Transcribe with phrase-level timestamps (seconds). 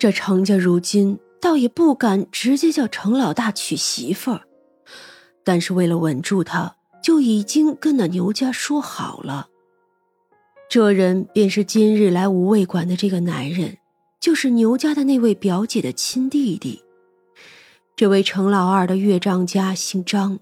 [0.00, 4.40] 这程家如今倒也不敢直接叫程老大娶媳妇儿，
[5.44, 9.48] 但是为了稳住他，就已经跟那牛家说好了。
[10.70, 13.76] 这人便是今日来无味馆的这个男人，
[14.18, 16.82] 就是牛家的那位表姐的亲弟弟。
[17.94, 20.38] 这位程老二的岳丈家姓张，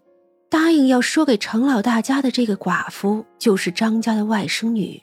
[0.48, 5.02] 答应要说给程老大家的这个寡妇，就是张家的外甥女，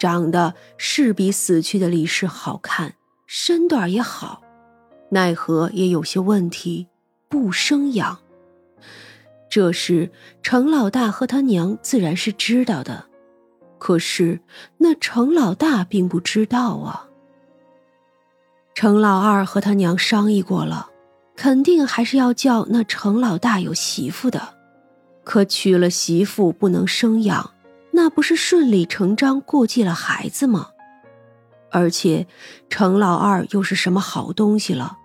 [0.00, 2.94] 长得是比死去的李氏好看。
[3.30, 4.40] 身段也好，
[5.10, 6.88] 奈何也有些问题，
[7.28, 8.20] 不生养。
[9.50, 10.10] 这事
[10.42, 13.04] 程老大和他娘自然是知道的，
[13.78, 14.40] 可是
[14.78, 17.06] 那程老大并不知道啊。
[18.74, 20.88] 程老二和他娘商议过了，
[21.36, 24.54] 肯定还是要叫那程老大有媳妇的，
[25.22, 27.52] 可娶了媳妇不能生养，
[27.90, 30.70] 那不是顺理成章过继了孩子吗？
[31.70, 32.26] 而且，
[32.68, 34.98] 程老二又是什么好东西了？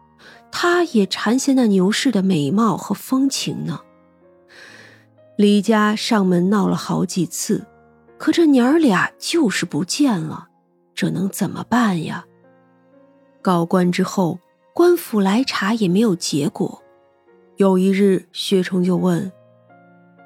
[0.52, 3.82] 他也馋涎那牛氏的美貌和风情呢。
[5.36, 7.66] 李家上门闹了好几次，
[8.20, 10.50] 可这娘儿俩就是不见了，
[10.94, 12.26] 这能怎么办呀？
[13.42, 14.40] 告官之后，
[14.74, 16.82] 官府来查也没有结果。
[17.58, 19.32] 有一日，薛崇就问：“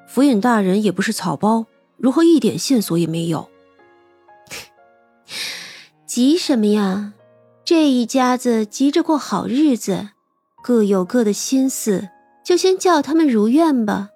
[0.06, 3.48] 府尹大人也不是草包，如何一点线索也没有？”
[6.08, 7.12] 急什么呀？
[7.66, 10.08] 这一家子急着过好日子，
[10.62, 12.08] 各有各的心思，
[12.42, 14.08] 就先叫他们如愿吧。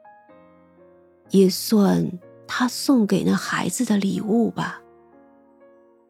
[1.33, 4.81] 也算他送给那孩子的礼物吧。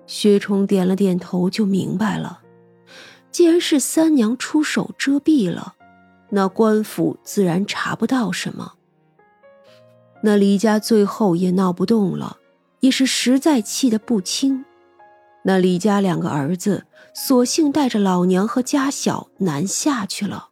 [0.06, 2.42] 薛崇点了点头，就明白了。
[3.32, 5.74] 既然是三娘出手遮蔽了，
[6.30, 8.74] 那官府自然查不到什么。
[10.22, 12.36] 那李家最后也闹不动了，
[12.78, 14.64] 也是实在气得不轻。
[15.44, 20.48] 那李家两个儿子，索性带着老娘和家小南下去了。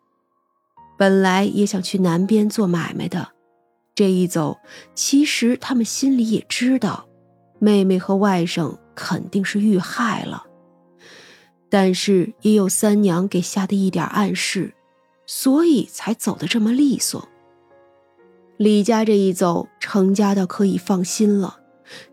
[0.98, 3.28] 本来也想去南边做买卖的，
[3.94, 4.58] 这一走，
[4.94, 7.06] 其实他们心里也知道，
[7.58, 10.44] 妹妹和外甥肯定是遇害了。
[11.68, 14.74] 但是也有三娘给下的一点暗示，
[15.24, 17.28] 所以才走得这么利索。
[18.56, 21.59] 李家这一走，程家倒可以放心了。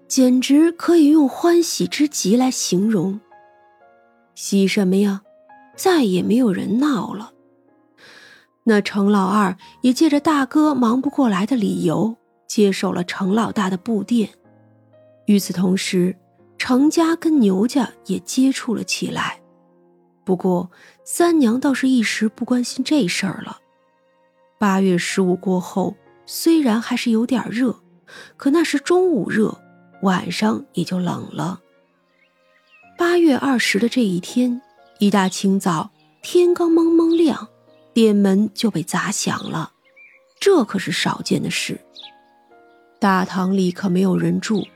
[0.07, 3.19] 简直可以用欢喜之极来形容。
[4.35, 5.21] 喜什么呀？
[5.75, 7.33] 再也没有人闹了。
[8.63, 12.17] 那程老二也借着大哥忙不过来的理由，
[12.47, 14.29] 接手了程老大的布店。
[15.25, 16.15] 与此同时，
[16.57, 19.39] 程家跟牛家也接触了起来。
[20.25, 20.69] 不过
[21.05, 23.59] 三娘倒是一时不关心这事儿了。
[24.57, 25.95] 八月十五过后，
[26.25, 27.79] 虽然还是有点热，
[28.35, 29.61] 可那是中午热。
[30.01, 31.61] 晚上也就冷了。
[32.97, 34.61] 八月二十的这一天，
[34.99, 35.91] 一大清早，
[36.21, 37.47] 天刚蒙蒙亮，
[37.93, 39.71] 店门就被砸响了。
[40.39, 41.79] 这可是少见的事。
[42.99, 44.67] 大堂里可没有人住，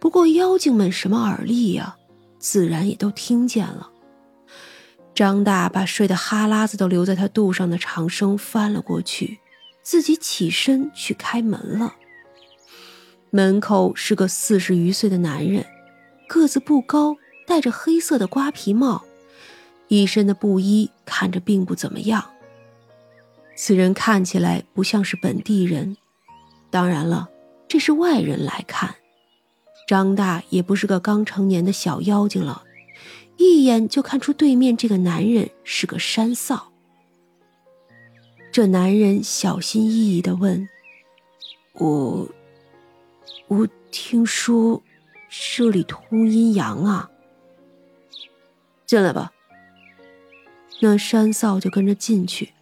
[0.00, 1.96] 不过妖精们什么耳力呀，
[2.38, 3.90] 自然也都听见了。
[5.14, 9.38] 张大把睡得哈喇子都留在他肚上的长生翻了过去，
[9.82, 11.94] 自己起身去开门了。
[13.32, 15.64] 门口是个四十余岁的男人，
[16.28, 19.04] 个子不高，戴着黑色的瓜皮帽，
[19.86, 22.24] 一身的布衣看着并不怎么样。
[23.54, 25.96] 此人看起来不像是本地人，
[26.70, 27.28] 当然了，
[27.68, 28.96] 这是外人来看。
[29.86, 32.64] 张大也不是个刚成年的小妖精了，
[33.36, 36.60] 一眼就看出对面这个男人是个山臊。
[38.50, 40.68] 这男人小心翼翼地问
[41.78, 42.28] ：“我。”
[43.50, 44.80] 我听说
[45.28, 47.10] 这里通阴阳啊，
[48.86, 49.32] 进来吧。
[50.80, 52.52] 那山扫就跟着进去。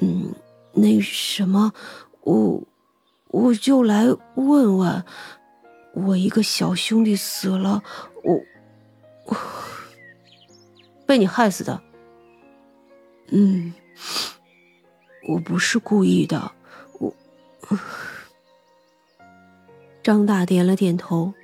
[0.00, 0.34] 嗯，
[0.74, 1.72] 那什么，
[2.20, 2.62] 我
[3.28, 4.04] 我就来
[4.34, 5.02] 问问，
[5.94, 7.82] 我一个小兄弟死了，
[8.22, 8.34] 我
[9.24, 9.36] 我
[11.06, 11.82] 被你害死的。
[13.28, 13.72] 嗯，
[15.30, 16.52] 我不是故意的，
[17.00, 17.14] 我。
[20.06, 21.34] 张大点了点头，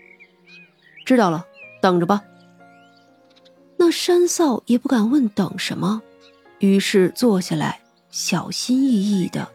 [1.04, 1.44] 知道了，
[1.80, 2.22] 等着吧。
[3.76, 6.00] 那山臊也不敢问等什么，
[6.60, 7.80] 于是坐下来，
[8.12, 9.48] 小心翼翼的。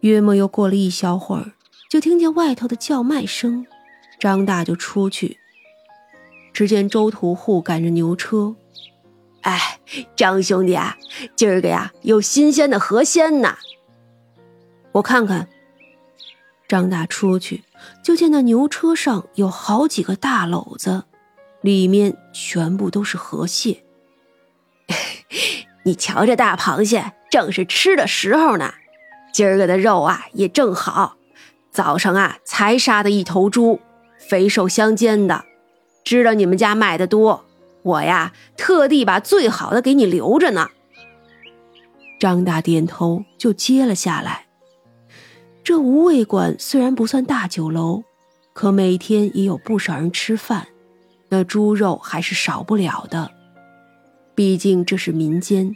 [0.00, 1.52] 约莫又过了一小会儿，
[1.88, 3.66] 就听见外头的叫卖声，
[4.20, 5.38] 张大就出去。
[6.52, 8.54] 只见周屠户赶着牛车，
[9.40, 9.80] 哎，
[10.14, 10.98] 张兄弟啊，
[11.34, 13.56] 今儿个呀有新鲜的河鲜呐，
[14.92, 15.48] 我看看。
[16.66, 17.62] 张大出去，
[18.02, 21.04] 就见那牛车上有好几个大篓子，
[21.60, 23.84] 里面全部都是河蟹，
[25.84, 28.74] 你瞧这大螃蟹，正是吃的时候呢。
[29.32, 31.16] 今儿个的肉啊也正好，
[31.70, 33.80] 早上啊才杀的一头猪，
[34.16, 35.44] 肥瘦相间的。
[36.04, 37.44] 知道你们家卖的多，
[37.82, 40.70] 我呀特地把最好的给你留着呢。
[42.20, 44.46] 张大点头就接了下来。
[45.64, 48.04] 这无味馆虽然不算大酒楼，
[48.52, 50.68] 可每天也有不少人吃饭，
[51.30, 53.30] 那猪肉还是少不了的。
[54.34, 55.74] 毕竟这是民间，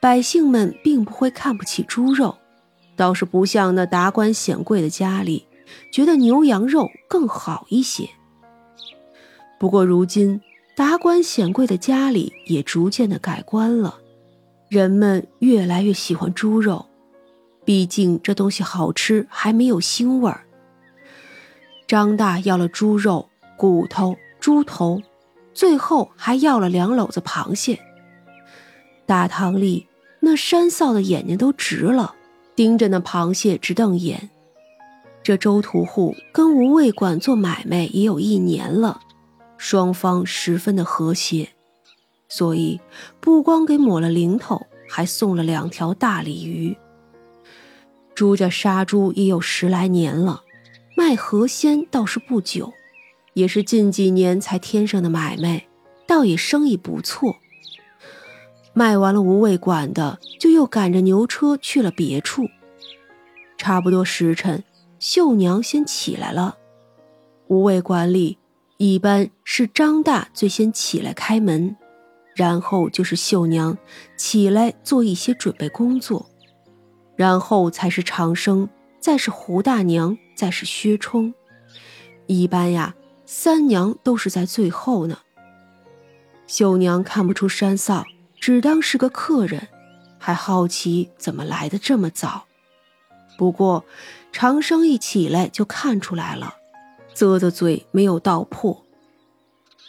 [0.00, 2.36] 百姓们并不会看不起猪肉，
[2.96, 5.46] 倒是不像那达官显贵的家里，
[5.92, 8.10] 觉得牛羊肉更好一些。
[9.60, 10.40] 不过如今
[10.74, 14.00] 达官显贵的家里也逐渐的改观了，
[14.68, 16.87] 人们越来越喜欢猪肉。
[17.68, 20.46] 毕竟这东西好吃，还没有腥味儿。
[21.86, 23.28] 张大要了猪肉、
[23.58, 25.02] 骨头、猪头，
[25.52, 27.78] 最后还要了两篓子螃蟹。
[29.04, 29.86] 大堂里
[30.20, 32.14] 那山臊的眼睛都直了，
[32.56, 34.30] 盯着那螃蟹直瞪眼。
[35.22, 39.02] 这周屠户跟无味馆做买卖也有一年了，
[39.58, 41.50] 双方十分的和谐，
[42.30, 42.80] 所以
[43.20, 46.74] 不光给抹了零头，还送了两条大鲤鱼。
[48.18, 50.42] 朱家杀猪也有十来年了，
[50.96, 52.72] 卖河鲜倒是不久，
[53.34, 55.68] 也是近几年才添上的买卖，
[56.04, 57.36] 倒也生意不错。
[58.72, 62.42] 卖完了无味馆的，就又赶着牛车去了别处。
[63.56, 64.64] 差不多时辰，
[64.98, 66.56] 秀娘先起来了。
[67.46, 68.38] 无味馆里
[68.78, 71.76] 一般是张大最先起来开门，
[72.34, 73.78] 然后就是秀娘
[74.16, 76.28] 起来做一些准备工作。
[77.18, 78.68] 然后才是长生，
[79.00, 81.34] 再是胡大娘，再是薛冲。
[82.28, 82.94] 一般呀，
[83.26, 85.18] 三娘都是在最后呢。
[86.46, 88.04] 秀娘看不出山臊，
[88.38, 89.66] 只当是个客人，
[90.16, 92.44] 还好奇怎么来的这么早。
[93.36, 93.84] 不过
[94.30, 96.54] 长生一起来就看出来了，
[97.14, 98.84] 啧啧嘴没有道破。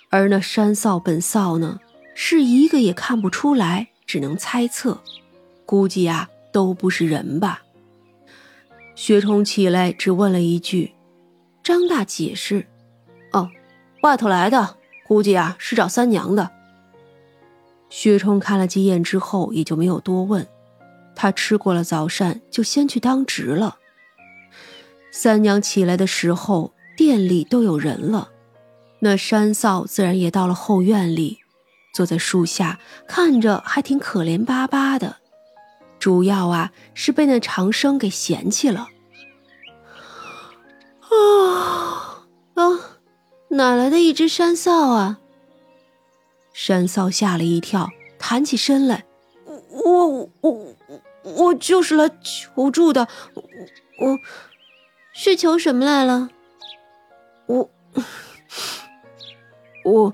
[0.09, 1.79] 而那山臊本臊呢，
[2.15, 5.03] 是一个也看不出来，只能猜测，
[5.67, 6.27] 估计呀。
[6.51, 7.61] 都不是人吧？
[8.95, 10.93] 薛冲起来只问了一句，
[11.63, 12.67] 张大解释
[13.31, 13.49] ：“哦，
[14.01, 16.51] 外头来的，估计啊是找三娘的。”
[17.89, 20.45] 薛冲看了几眼之后，也就没有多问。
[21.15, 23.77] 他吃过了早膳，就先去当值了。
[25.11, 28.29] 三娘起来的时候，店里都有人了。
[28.99, 31.39] 那山嫂自然也到了后院里，
[31.93, 35.18] 坐在树下，看着还挺可怜巴巴的。
[35.99, 38.87] 主要啊是被那长生给嫌弃了。
[41.01, 42.23] 啊
[42.55, 42.63] 啊！
[43.49, 45.19] 哪来的一只山臊啊？
[46.53, 49.05] 山臊吓了一跳，弹起身来
[49.71, 50.75] ：“我我我
[51.23, 53.07] 我就是来求助的。
[53.99, 54.19] 我
[55.13, 56.29] 是求什么来了？
[57.47, 57.69] 我
[59.83, 60.13] 我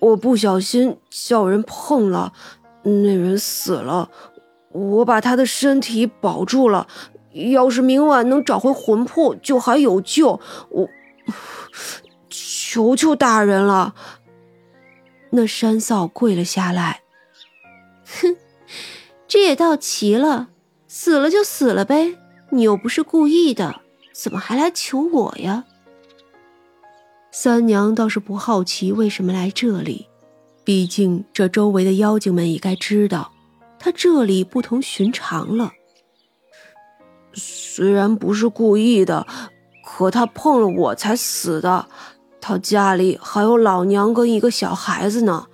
[0.00, 2.32] 我不小心叫人碰了，
[2.82, 4.10] 那人死了。”
[4.74, 6.88] 我把他的身体保住了，
[7.32, 10.40] 要是明晚能找回魂魄，就还有救。
[10.68, 10.88] 我
[12.28, 13.94] 求求大人了。
[15.30, 17.02] 那山嫂跪了下来，
[18.04, 18.36] 哼，
[19.26, 20.48] 这也到齐了，
[20.86, 22.16] 死了就死了呗，
[22.50, 23.80] 你又不是故意的，
[24.12, 25.64] 怎么还来求我呀？
[27.32, 30.08] 三娘倒是不好奇为什么来这里，
[30.62, 33.33] 毕竟这周围的妖精们也该知道。
[33.84, 35.74] 他这里不同寻常了，
[37.34, 39.26] 虽然不是故意的，
[39.84, 41.86] 可他碰了我才死的。
[42.40, 45.48] 他家里还有老娘跟一个小孩子呢，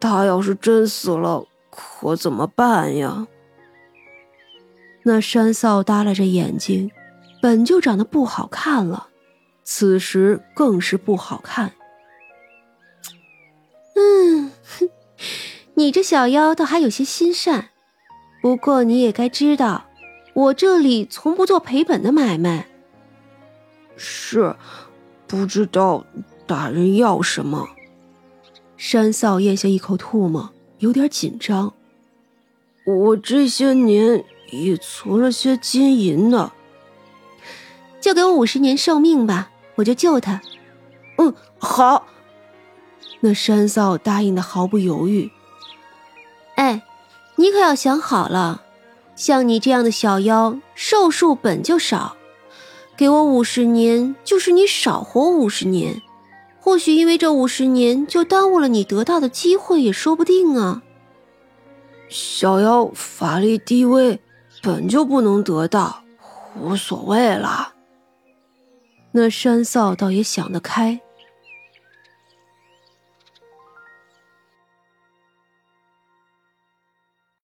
[0.00, 3.26] 他要是真死了，可怎么办呀？
[5.02, 6.90] 那山嫂耷拉着眼睛，
[7.42, 9.08] 本就长得不好看了，
[9.62, 11.72] 此时更是不好看。
[13.94, 14.88] 嗯哼，
[15.74, 17.72] 你这小妖倒还有些心善。
[18.44, 19.86] 不过你也该知道，
[20.34, 22.66] 我这里从不做赔本的买卖。
[23.96, 24.54] 是，
[25.26, 26.04] 不知道
[26.46, 27.66] 大人要什么。
[28.76, 31.72] 山嫂咽下一口唾沫，有点紧张。
[32.84, 36.52] 我这些年也存了些金银呢。
[37.98, 40.42] 就给我五十年寿命吧，我就救他。
[41.16, 42.08] 嗯，好。
[43.20, 45.32] 那山嫂答应的毫不犹豫。
[46.56, 46.82] 哎。
[47.44, 48.62] 你可要想好了，
[49.14, 52.16] 像你这样的小妖，寿数本就少，
[52.96, 56.00] 给我五十年，就是你少活五十年。
[56.58, 60.82] 或许因为这五十年，就耽误了你得到的机会，也说不定啊。
[62.08, 64.18] 小妖法力低微，
[64.62, 66.02] 本就不能得到，
[66.58, 67.74] 无所谓了。
[69.12, 70.98] 那山臊倒也想得开。